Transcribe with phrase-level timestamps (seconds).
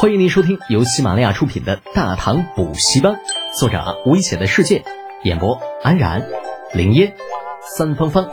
[0.00, 3.14] 欢迎您收听由喜马拉雅出品的《大唐补习班》，
[3.58, 4.84] 作者危险的世界，
[5.24, 6.28] 演播安然、
[6.72, 7.16] 林烟、
[7.76, 8.30] 三芳芳，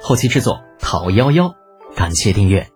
[0.00, 1.54] 后期制作陶幺幺。
[1.94, 2.70] 感谢订阅。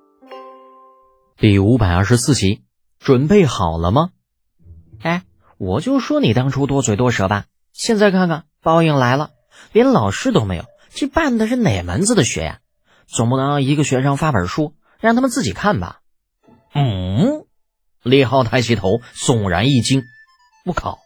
[1.38, 2.60] 第五百二十四集，
[2.98, 4.10] 准备好了吗？
[5.00, 5.22] 哎，
[5.56, 9.30] 我就说你当初多嘴多舌吧，现在看看报应来了，
[9.72, 12.58] 连老师都没有，这办的是哪门子的学呀？
[13.06, 16.00] 总不能一个学生发本书让他们自己看吧？
[18.06, 20.04] 李浩抬起头，悚然一惊
[20.64, 21.00] ：“我靠！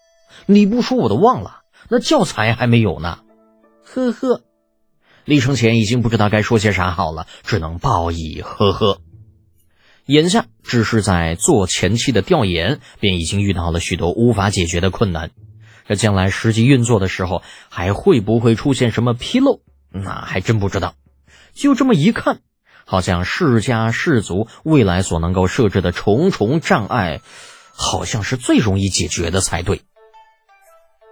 [0.45, 3.21] 你不说我都忘了，那教材还没有呢。”
[3.83, 4.43] 呵呵，
[5.25, 9.01] 李承前已经不知道该说些啥好了，只能报以呵呵。
[10.05, 15.31] 眼下只是在做前期的调研，便已经遇到了许多无法解决的困难。
[15.89, 19.63] 这将来实际运作的时候，还会不会出现什么纰漏？
[19.91, 20.95] 那还真不知道。
[21.55, 22.43] 就这么一看。
[22.91, 27.21] 好像世家世族未来所能够设置的重重障碍，
[27.73, 29.83] 好像是最容易解决的才对。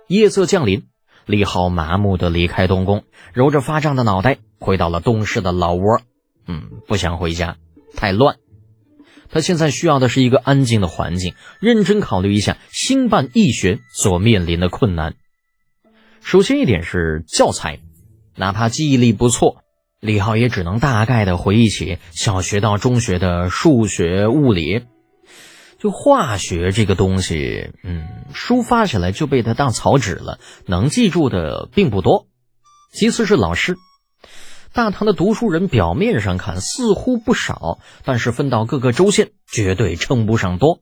[0.08, 0.88] 夜色降临，
[1.24, 6.00] 李浩麻木的离开东宫，揉着发胀的脑袋回到了东市的老窝。
[6.48, 7.58] 嗯，不想回家，
[7.94, 8.38] 太乱。
[9.30, 15.14] 他现在需要的是一个安静的环境，认真考虑一下兴办义学所面临的困难。
[16.24, 17.78] 首先一点是教材，
[18.34, 19.62] 哪怕记忆力不错。
[20.00, 24.84] 李浩也只能大概的回忆起小学到中学的数学、物理，
[25.78, 32.28] 就化学这个东西，嗯，书发下来就被他当草纸了，能记住的并不多。
[32.92, 33.76] 其次是老师，
[34.72, 40.80] 大唐的读书人表面上看似乎不少，但是分到各个州县，绝对称不上多。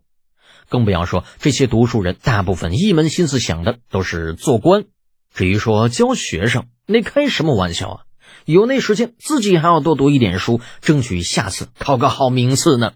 [0.69, 4.85] 更不要说这些读书人，大部分一门心思想的都是做官。
[5.33, 8.06] 至于说教学生，那开什么玩笑啊！
[8.47, 12.93] 有那时间，自己还要多读一点书，争取下次考个好名次呢。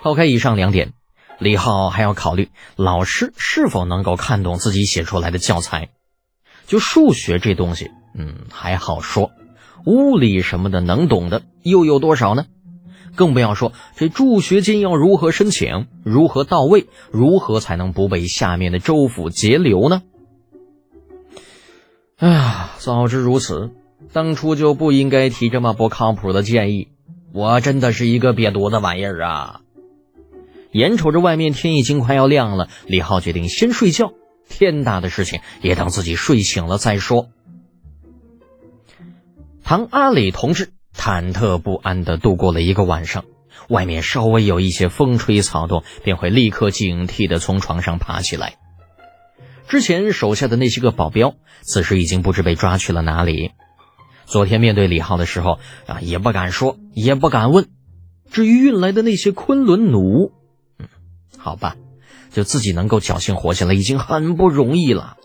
[0.00, 0.94] 抛开以上两点，
[1.38, 5.90] 李浩还要考虑老师是否能够看懂自己写出来的教材。
[6.66, 9.32] 就数学这东西，嗯，还好说；
[9.84, 12.46] 物理什么的，能懂的又有多少呢？
[13.14, 20.00] 更不要说这助学金要如何申请，如何到位，如何才能不被下面的州府截留呢？
[22.16, 23.70] 哎呀，早知如此。
[24.12, 26.88] 当初就不应该提这么不靠谱的建议，
[27.32, 29.60] 我真的是一个瘪犊子玩意儿啊！
[30.72, 34.12] 眼瞅着外面天已经快要亮了，李浩决定先睡觉，
[34.48, 37.28] 天大的事情也等自己睡醒了再说。
[39.62, 43.24] 唐阿里同志忐忑不安地度过了一个晚上，
[43.68, 48.56] 外面稍微有一些风吹草动，便会立刻警惕地从床上爬起来。
[49.68, 53.52] 之前手下的那些个保镖，此时已经不知被抓去了哪里。
[54.32, 57.68] 昨天面对李浩的时候啊，也不敢说，也不敢问。
[58.30, 60.32] 至于运来的那些昆仑弩，
[60.78, 60.88] 嗯，
[61.36, 61.76] 好吧，
[62.30, 65.18] 就自己能够侥幸活下来已经很不容易了，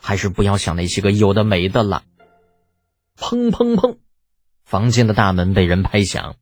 [0.00, 2.04] 还是不要想那些个有的没的了。
[3.18, 3.98] 砰砰砰，
[4.64, 6.36] 房间的大门被人拍响。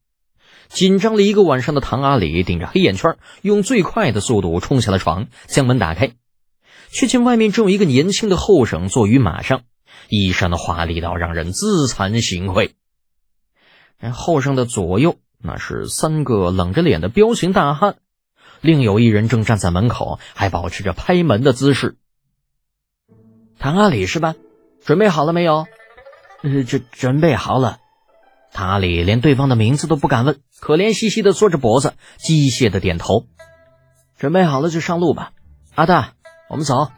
[0.68, 6.12] 紧张了一个晚上的唐阿里顶着黑眼圈，用最快的速度冲下了床，将门打开，
[6.92, 9.62] 却见外面正有一个年轻的后生坐于马上。
[10.08, 12.72] 衣衫的华丽到让人自惭形秽。
[14.12, 17.96] 后生的左右那是三个冷着脸的彪形大汉，
[18.60, 21.96] 另有一人正站在门口，还保持着拍门的姿势。
[23.58, 24.34] 唐阿里是吧？
[24.84, 25.66] 准备好了没有？
[26.42, 27.78] 呃，准准备好了。
[28.52, 33.26] 唐阿里连对方的名字都不敢问，可怜兮兮的缩着脖子，机械的点头。
[34.18, 35.32] 准备好了就上路吧。
[35.74, 36.14] 阿大，
[36.48, 36.88] 我们走。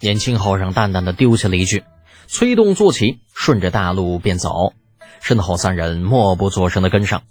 [0.00, 1.84] 年轻后生淡淡的丢下了一句。
[2.32, 4.72] 催动坐骑，顺着大路便走，
[5.20, 7.24] 身后三人默不作声的跟上。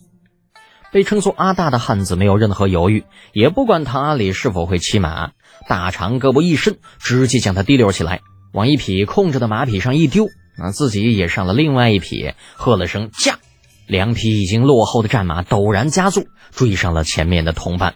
[0.92, 5.32] 被称作阿大的汉子没有任何犹豫，也不管唐阿里是否会骑马，
[5.70, 8.20] 大长胳膊一伸，直接将他提溜起来，
[8.52, 10.28] 往一匹空着的马匹上一丢，
[10.58, 13.40] 那自己也上了另外一匹，喝了声驾，
[13.88, 17.96] 两匹已经落后的战马陡然加速，追上了前面的同伴。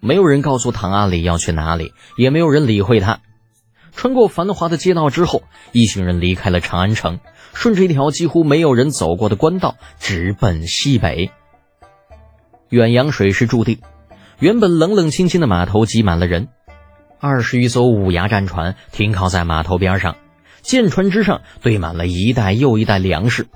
[0.00, 3.20] 没有人告诉唐阿里要去哪里，也没有人理会他。
[3.96, 7.18] 穿过繁华的街道之后，一行人离开了长安城，
[7.54, 11.30] 顺着一条几乎没有人走过的官道，直奔西北。
[12.68, 13.80] 远洋水师驻地，
[14.38, 16.48] 原本冷冷清清的码头挤满了人，
[17.18, 20.16] 二十余艘五牙战船停靠在码头边上，
[20.60, 23.48] 舰船之上堆满了一袋又一袋粮食。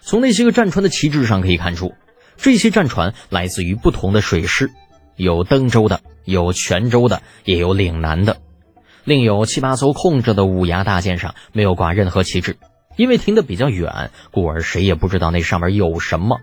[0.00, 1.94] 从那些个战船的旗帜上可以看出，
[2.36, 4.72] 这些战船来自于不同的水师，
[5.14, 8.38] 有登州的，有泉州的，也有岭南的。
[9.04, 12.56] 另有七八艘空着的五牙大舰上没有挂任何旗帜，
[12.96, 16.38] 因为停得比较远，故而谁也不知道那上面有什么。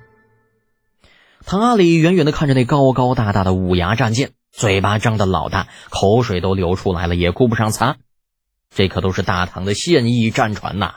[1.45, 7.95] 唐阿里远远地看着那高高大大的五牙战舰，嘴巴张得老大，口水都流出来了，也顾不上擦。
[8.75, 10.95] 这可都是大唐的现役战船呐，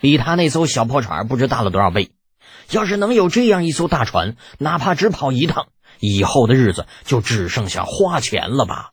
[0.00, 2.12] 比他那艘小破船不知大了多少倍。
[2.70, 5.68] 要是能有这样一艘大船，哪怕只跑一趟，
[6.00, 8.92] 以后的日子就只剩下花钱了吧？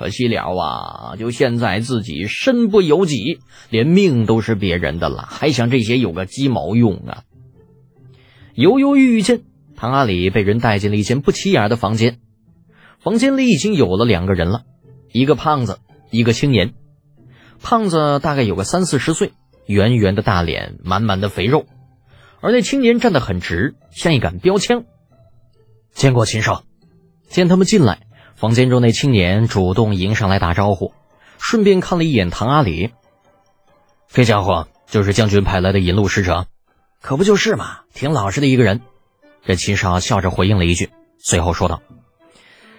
[0.00, 1.16] 可惜了啊！
[1.18, 7.24] 就现在自己身不由己，连命都是别人的了，还想这些有个鸡毛用啊！
[8.54, 9.42] 犹犹豫豫间，
[9.76, 12.18] 唐阿里被人带进了一间不起眼的房间。
[12.98, 14.62] 房间里已经有了两个人了，
[15.12, 15.80] 一个胖子，
[16.10, 16.72] 一个青年。
[17.60, 19.32] 胖子大概有个三四十岁，
[19.66, 21.66] 圆圆的大脸，满满的肥肉。
[22.40, 24.84] 而那青年站得很直，像一杆标枪。
[25.92, 26.64] 见过秦少，
[27.28, 28.06] 见他们进来，
[28.40, 30.94] 房间中那青年主动迎上来打招呼，
[31.38, 32.90] 顺便看了一眼唐阿里。
[34.08, 36.46] 这家伙就是将军派来的引路使者，
[37.02, 38.80] 可不就是嘛，挺老实的一个人。
[39.44, 40.88] 这秦少笑着回应了一句，
[41.18, 41.82] 随后说道：“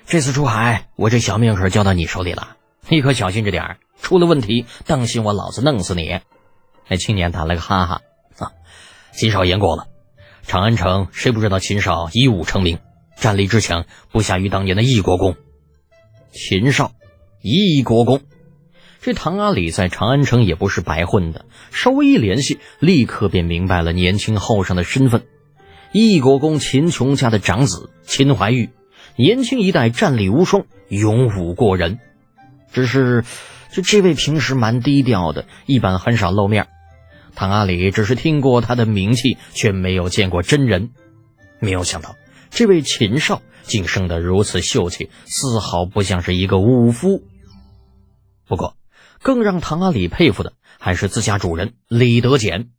[0.08, 2.58] 这次出海，我这小命可交到你手里了，
[2.90, 6.22] 你可小心着点儿，出了问题，当心我老子弄死你。”
[6.90, 8.02] 那青年打了个哈哈。
[9.14, 9.86] 秦少言过了，
[10.42, 12.80] 长安城谁不知道秦少以武成名，
[13.16, 15.36] 战力之强不下于当年的义国公。
[16.32, 16.94] 秦少，
[17.42, 18.22] 一国公，
[19.02, 25.24] 这唐阿里在长安城也不是白混的，稍微一联系，立刻便明白了年轻后生的身份。
[25.92, 28.70] 一国公秦琼家的长子秦怀玉，
[29.18, 32.00] 年轻一代战力无双，勇武过人。
[32.72, 33.26] 只是，
[33.74, 36.68] 这这位平时蛮低调的，一般很少露面。
[37.36, 40.92] 唐阿里只是听过他的名气，却没有见过真人。
[41.60, 42.16] 没有想到，
[42.50, 47.24] 这位秦少竟生得如此秀气，丝毫不像是一个武夫。
[48.48, 48.76] 不过，
[49.22, 52.70] 更让唐阿里佩服的还是自家主人李德俭。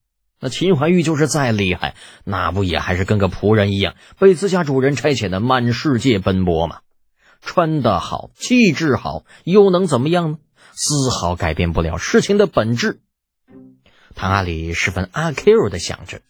[0.41, 1.95] 那秦怀玉就是再厉害，
[2.25, 6.81] 那不也还是跟个仆人一样，被自家主人差遣的满世界奔波吗？
[7.41, 10.39] 穿得好，气质好，又能怎么样呢？
[10.75, 13.01] 丝毫改变不了事情的本质。
[14.15, 16.23] 唐阿里十分阿 Q 的想着，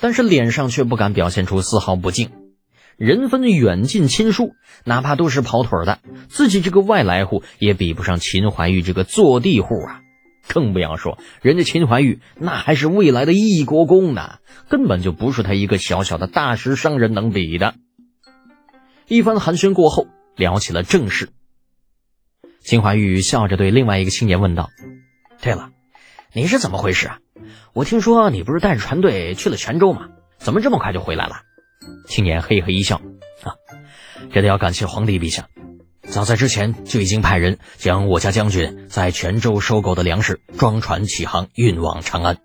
[0.00, 2.30] 但是脸上却不敢表现出丝毫不敬。
[3.00, 10.02] 人分远近亲疏，哪怕都是跑腿的，自己这个外来户也比不上秦怀玉这个坐地户啊！
[10.46, 17.72] 更不要说人家秦怀玉那还是未来的义国公呢，根本就不是他一个小小的大食商人能比的。
[19.08, 20.06] 一番寒暄过后，
[20.36, 21.30] 聊起了正事。
[22.60, 24.68] 秦怀玉笑着对另外一个青年问道
[25.40, 25.70] ：“对了。”
[26.34, 27.18] 你是怎么回事啊？
[27.72, 30.08] 我听说你不是带着船队去了泉州吗？
[30.36, 31.36] 怎么这么快就回来了？
[32.08, 32.96] 青年嘿嘿一笑，
[33.42, 33.54] 啊，
[34.32, 35.48] 这得要感谢皇帝陛下。
[36.08, 42.38] 早在之前就已经派人将我家将军在泉州收购的粮食装船起航运往长安。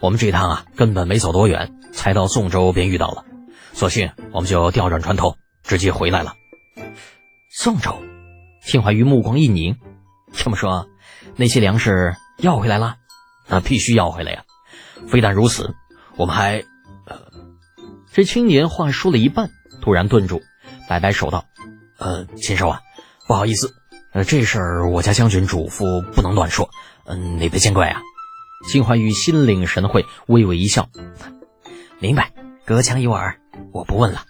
[0.00, 3.24] 我们这趟啊，根本没走多远，才到宋州便遇到了，
[3.72, 6.34] 索性我们就调转船头，直接回来了。
[7.50, 7.96] 宋州，
[8.64, 9.76] 秦怀玉目光一凝，
[10.32, 10.86] 这么说，
[11.36, 12.96] 那些粮食要回来了？
[13.46, 14.44] 那必须要回来呀！
[15.08, 15.74] 非但如此，
[16.16, 16.62] 我们还……
[18.12, 20.42] 这青年话说了一半，突然顿住，
[20.88, 21.46] 摆摆手道
[21.98, 22.80] ：“呃，秦少啊，
[23.26, 23.72] 不好意思，
[24.12, 26.68] 呃，这事儿我家将军嘱咐不能乱说，
[27.04, 28.02] 嗯，你别见怪啊。”
[28.68, 30.90] 秦怀玉心领神会，微微一笑
[31.98, 32.32] ：“明白，
[32.66, 33.40] 隔墙有耳，
[33.72, 34.24] 我不问了。”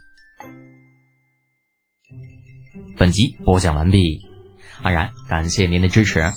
[2.96, 4.20] 本集播讲完毕，
[4.82, 6.32] 安然感谢您的支持。